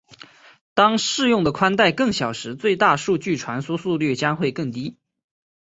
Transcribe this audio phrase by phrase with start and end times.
[0.73, 4.97] 当适用的带宽更小时最大数据传输速率将会更低。